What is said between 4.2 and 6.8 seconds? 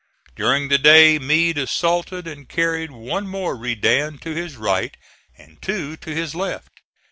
to his right and two to his left.